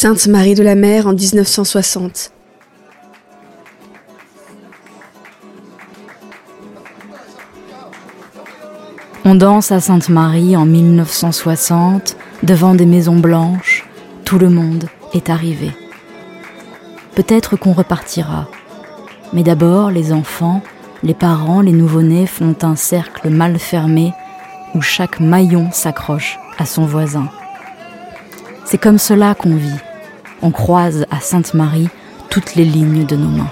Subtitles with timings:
[0.00, 2.30] Sainte Marie de la Mer en 1960.
[9.24, 13.88] On danse à Sainte-Marie en 1960, devant des maisons blanches,
[14.24, 14.84] tout le monde
[15.14, 15.72] est arrivé.
[17.16, 18.46] Peut-être qu'on repartira,
[19.32, 20.62] mais d'abord les enfants,
[21.02, 24.12] les parents, les nouveau-nés font un cercle mal fermé
[24.76, 27.28] où chaque maillon s'accroche à son voisin.
[28.64, 29.80] C'est comme cela qu'on vit.
[30.42, 31.88] On croise à Sainte-Marie
[32.30, 33.50] toutes les lignes de nos mains.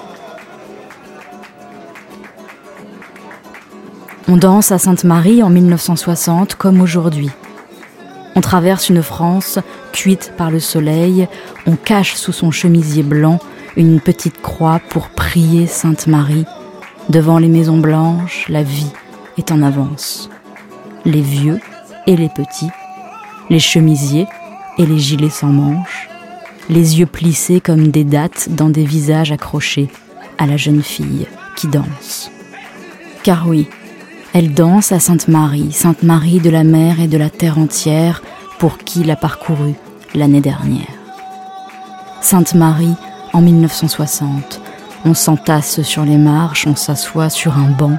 [4.29, 7.31] On danse à Sainte-Marie en 1960 comme aujourd'hui.
[8.35, 9.59] On traverse une France
[9.93, 11.27] cuite par le soleil,
[11.67, 13.39] on cache sous son chemisier blanc
[13.77, 16.45] une petite croix pour prier Sainte Marie.
[17.09, 18.91] Devant les maisons blanches, la vie
[19.39, 20.31] est en avance.
[21.05, 21.61] Les vieux
[22.07, 22.71] et les petits,
[23.49, 24.27] les chemisiers
[24.79, 26.09] et les gilets sans manches,
[26.69, 29.89] les yeux plissés comme des dattes dans des visages accrochés
[30.39, 32.31] à la jeune fille qui danse.
[33.23, 33.69] Car oui,
[34.35, 38.23] elle danse à Sainte Marie, Sainte Marie de la mer et de la terre entière,
[38.59, 39.75] pour qui l'a parcouru
[40.15, 40.87] l'année dernière.
[42.21, 42.95] Sainte Marie
[43.33, 44.61] en 1960.
[45.05, 47.99] On s'entasse sur les marches, on s'assoit sur un banc.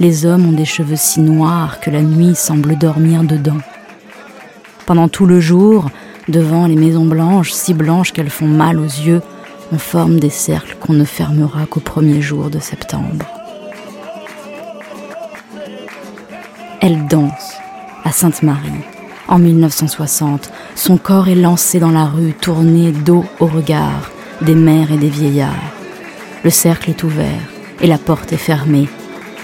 [0.00, 3.60] Les hommes ont des cheveux si noirs que la nuit semble dormir dedans.
[4.86, 5.90] Pendant tout le jour,
[6.28, 9.22] devant les maisons blanches, si blanches qu'elles font mal aux yeux,
[9.72, 13.26] on forme des cercles qu'on ne fermera qu'au premier jour de septembre.
[16.80, 17.54] Elle danse
[18.04, 18.84] à Sainte-Marie
[19.28, 20.50] en 1960.
[20.74, 24.10] Son corps est lancé dans la rue, tourné dos au regard
[24.42, 25.54] des mères et des vieillards.
[26.42, 27.40] Le cercle est ouvert
[27.80, 28.88] et la porte est fermée.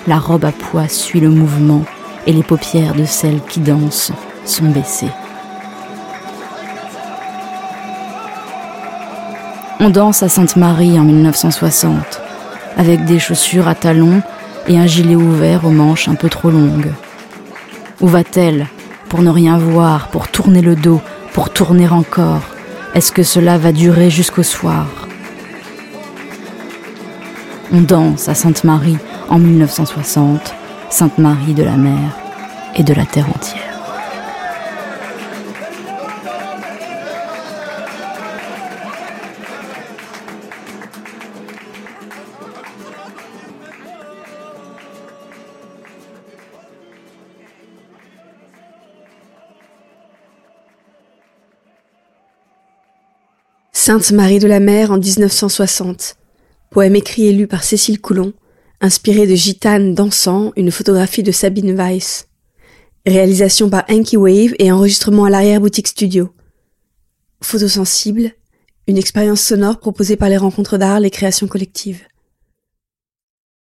[0.06, 1.84] La robe à pois suit le mouvement
[2.26, 4.12] et les paupières de celles qui dansent
[4.44, 5.10] sont baissées.
[9.82, 12.20] On danse à Sainte-Marie en 1960,
[12.76, 14.20] avec des chaussures à talons
[14.68, 16.92] et un gilet ouvert aux manches un peu trop longues.
[18.02, 18.66] Où va-t-elle
[19.08, 21.00] Pour ne rien voir, pour tourner le dos,
[21.32, 22.42] pour tourner encore?
[22.94, 24.86] Est-ce que cela va durer jusqu'au soir?
[27.72, 28.98] On danse à Sainte-Marie
[29.30, 30.54] en 1960,
[30.90, 32.18] Sainte-Marie de la mer
[32.76, 33.69] et de la terre entière.
[53.90, 56.14] Sainte Marie de la Mer en 1960.
[56.70, 58.32] Poème écrit et lu par Cécile Coulon,
[58.80, 62.28] inspiré de Gitane dansant, une photographie de Sabine Weiss.
[63.04, 66.32] Réalisation par Enki Wave et enregistrement à l'arrière-boutique studio.
[67.42, 68.30] Photosensible,
[68.86, 72.04] une expérience sonore proposée par les rencontres d'art, les créations collectives.